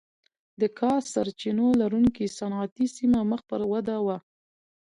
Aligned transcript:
د 0.59 0.61
کا 0.77 0.93
سرچینو 1.11 1.67
لرونکې 1.81 2.25
صنعتي 2.37 2.85
سیمه 2.97 3.19
مخ 3.29 3.41
پر 3.49 3.61
وده 3.71 3.97
وه. 4.05 4.17